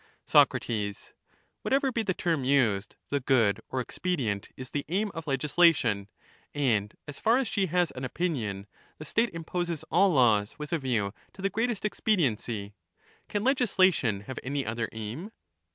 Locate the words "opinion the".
8.03-9.05